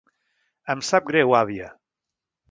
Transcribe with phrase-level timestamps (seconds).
[0.73, 1.67] Em sap greu, àvia.